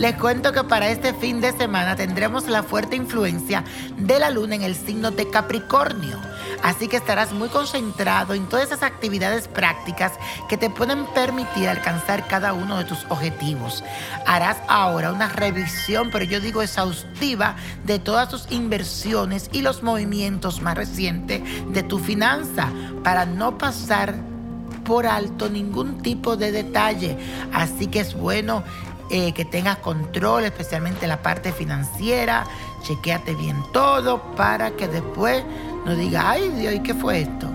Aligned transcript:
Les 0.00 0.14
cuento 0.14 0.52
que 0.52 0.64
para 0.64 0.88
este 0.88 1.12
fin 1.12 1.42
de 1.42 1.52
semana 1.52 1.94
tendremos 1.94 2.48
la 2.48 2.62
fuerte 2.62 2.96
influencia 2.96 3.64
de 3.98 4.18
la 4.18 4.30
luna 4.30 4.54
en 4.54 4.62
el 4.62 4.74
signo 4.74 5.10
de 5.10 5.28
Capricornio. 5.28 6.18
Así 6.62 6.88
que 6.88 6.96
estarás 6.96 7.32
muy 7.32 7.50
concentrado 7.50 8.32
en 8.32 8.48
todas 8.48 8.66
esas 8.66 8.82
actividades 8.82 9.46
prácticas 9.46 10.12
que 10.48 10.56
te 10.56 10.70
pueden 10.70 11.04
permitir 11.08 11.68
alcanzar 11.68 12.26
cada 12.28 12.54
uno 12.54 12.78
de 12.78 12.84
tus 12.84 13.04
objetivos. 13.10 13.84
Harás 14.26 14.56
ahora 14.68 15.12
una 15.12 15.28
revisión, 15.28 16.08
pero 16.10 16.24
yo 16.24 16.40
digo 16.40 16.62
exhaustiva, 16.62 17.56
de 17.84 17.98
todas 17.98 18.30
tus 18.30 18.50
inversiones 18.50 19.50
y 19.52 19.60
los 19.60 19.82
movimientos 19.82 20.62
más 20.62 20.76
recientes 20.76 21.42
de 21.68 21.82
tu 21.82 21.98
finanza 21.98 22.68
para 23.04 23.26
no 23.26 23.58
pasar 23.58 24.29
por 24.90 25.06
alto 25.06 25.48
ningún 25.48 26.02
tipo 26.02 26.36
de 26.36 26.50
detalle. 26.50 27.16
Así 27.52 27.86
que 27.86 28.00
es 28.00 28.12
bueno 28.12 28.64
eh, 29.08 29.32
que 29.32 29.44
tengas 29.44 29.76
control, 29.76 30.42
especialmente 30.42 31.06
la 31.06 31.22
parte 31.22 31.52
financiera. 31.52 32.44
Chequéate 32.82 33.36
bien 33.36 33.62
todo 33.72 34.20
para 34.34 34.72
que 34.72 34.88
después 34.88 35.44
no 35.86 35.94
diga, 35.94 36.28
ay 36.28 36.48
Dios, 36.48 36.74
¿y 36.74 36.80
qué 36.80 36.92
fue 36.92 37.20
esto? 37.20 37.46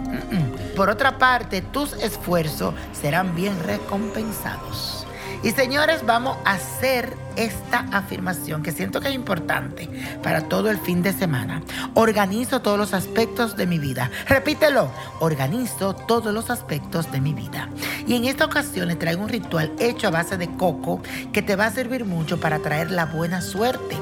Por 0.78 0.90
otra 0.90 1.18
parte, 1.18 1.62
tus 1.62 1.92
esfuerzos 1.96 2.74
serán 2.94 3.36
bien 3.36 3.62
recompensados. 3.66 5.05
Y 5.44 5.52
señores, 5.52 6.06
vamos 6.06 6.38
a 6.46 6.54
hacer 6.54 7.16
esta 7.36 7.86
afirmación 7.92 8.64
que 8.64 8.72
siento 8.72 9.02
que 9.02 9.10
es 9.10 9.16
importante 9.16 9.90
para 10.24 10.48
todo 10.48 10.70
el 10.70 10.78
fin 10.78 11.02
de 11.04 11.14
semana. 11.14 11.62
Organizo 11.94 12.62
todos 12.62 12.78
los 12.78 12.94
aspectos 12.94 13.56
de 13.56 13.68
mi 13.68 13.78
vida. 13.78 14.10
Repítelo, 14.28 14.90
organizo 15.20 15.96
todos 15.96 16.34
los 16.34 16.50
aspectos 16.50 17.12
de 17.12 17.22
mi 17.22 17.34
vida. 17.34 17.70
Y 18.08 18.16
en 18.16 18.26
esta 18.26 18.46
ocasión 18.46 18.88
le 18.88 18.96
traigo 18.96 19.24
un 19.24 19.30
ritual 19.30 19.72
hecho 19.80 20.08
a 20.08 20.12
base 20.12 20.38
de 20.38 20.48
coco 20.56 21.02
que 21.34 21.42
te 21.42 21.56
va 21.56 21.66
a 21.66 21.72
servir 21.72 22.06
mucho 22.06 22.40
para 22.40 22.60
traer 22.60 22.92
la 22.92 23.06
buena 23.06 23.42
suerte. 23.42 23.98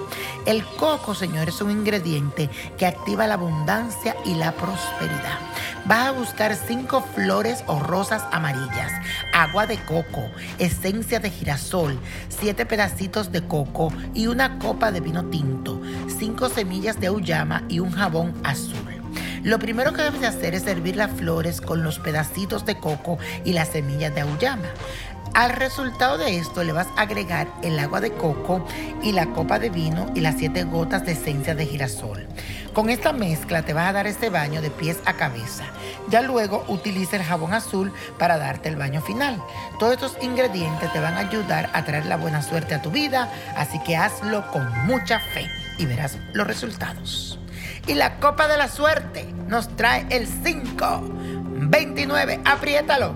El 0.46 0.64
coco, 0.66 1.16
señores, 1.16 1.56
es 1.56 1.62
un 1.62 1.72
ingrediente 1.72 2.50
que 2.78 2.86
activa 2.86 3.28
la 3.28 3.36
abundancia 3.36 4.16
y 4.26 4.36
la 4.36 4.52
prosperidad. 4.52 5.40
Vas 5.86 6.08
a 6.08 6.12
buscar 6.12 6.56
cinco 6.56 7.02
flores 7.02 7.62
o 7.68 7.78
rosas 7.78 8.24
amarillas, 8.32 8.92
agua 9.34 9.68
de 9.68 9.78
coco, 9.78 10.24
esencia 10.58 11.20
de 11.20 11.30
girasol, 11.30 12.00
siete 12.30 12.66
pedacitos 12.66 13.34
de 13.34 13.46
coco 13.46 13.92
y 14.14 14.28
una 14.28 14.60
copa 14.60 14.92
de 14.92 15.02
vino 15.02 15.26
tinto, 15.26 15.82
cinco 16.08 16.48
semillas 16.48 17.02
de 17.02 17.08
auyama 17.08 17.64
y 17.68 17.80
un 17.80 17.92
jabón 17.92 18.34
azul. 18.46 18.78
Lo 19.44 19.60
primero 19.60 19.92
que 19.92 20.04
debes 20.04 20.22
de 20.22 20.28
hacer 20.28 20.56
es 20.56 20.64
servir 20.64 20.96
las 20.96 21.12
flores 21.12 21.60
con 21.60 21.84
los 21.84 22.00
pedacitos 22.00 22.66
de 22.66 22.80
coco 22.80 23.18
y 23.44 23.52
las 23.52 23.68
semillas 23.68 24.16
de 24.16 24.22
auyama. 24.22 24.70
Al 25.34 25.50
resultado 25.50 26.20
de 26.20 26.38
esto 26.38 26.64
le 26.64 26.74
vas 26.74 26.88
a 26.96 27.02
agregar 27.02 27.48
el 27.64 27.80
agua 27.80 28.00
de 28.02 28.12
coco 28.12 28.64
y 29.02 29.14
la 29.14 29.26
copa 29.32 29.58
de 29.58 29.72
vino 29.72 30.06
y 30.14 30.20
las 30.20 30.36
siete 30.38 30.64
gotas 30.64 31.08
de 31.08 31.14
esencia 31.14 31.56
de 31.56 31.66
girasol. 31.66 32.28
Con 32.72 32.92
esta 32.92 33.14
mezcla 33.14 33.64
te 33.64 33.74
vas 33.74 33.90
a 33.90 33.94
dar 33.94 34.06
este 34.06 34.30
baño 34.30 34.62
de 34.62 34.70
pies 34.70 34.98
a 35.06 35.14
cabeza. 35.14 35.64
Ya 36.10 36.22
luego 36.22 36.64
utiliza 36.68 37.16
el 37.16 37.24
jabón 37.24 37.56
azul 37.56 37.92
para 38.20 38.38
darte 38.38 38.70
el 38.70 38.76
baño 38.76 39.02
final. 39.02 39.42
Todos 39.80 39.94
estos 39.94 40.18
ingredientes 40.22 40.94
te 40.94 41.00
van 41.00 41.16
a 41.16 41.22
ayudar 41.22 41.68
a 41.74 41.84
traer 41.84 42.06
la 42.06 42.18
buena 42.18 42.44
suerte 42.44 42.76
a 42.76 42.84
tu 42.84 42.92
vida, 42.92 43.28
así 43.58 43.80
que 43.80 43.98
hazlo 43.98 44.46
con 44.52 44.68
mucha 44.86 45.20
fe 45.20 45.50
y 45.80 45.88
verás 45.88 46.20
los 46.34 46.46
resultados. 46.46 47.40
Y 47.88 47.96
la 47.96 48.20
copa 48.20 48.48
de 48.48 48.58
la 48.58 48.68
suerte 48.68 49.26
nos 49.48 49.76
trae 49.76 50.06
el 50.12 50.28
5, 50.28 51.02
29, 51.70 52.40
apriétalo, 52.46 53.16